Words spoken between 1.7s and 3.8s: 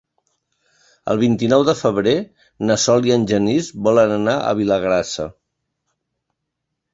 febrer na Sol i en Genís